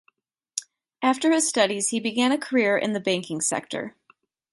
After 1.03 1.31
his 1.31 1.47
studies 1.47 1.89
he 1.89 1.99
began 1.99 2.31
a 2.31 2.37
career 2.39 2.75
in 2.75 2.93
the 2.93 2.99
banking 2.99 3.39
sector. 3.39 3.93